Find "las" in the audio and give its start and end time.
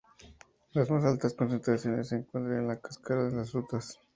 0.73-0.89, 3.35-3.51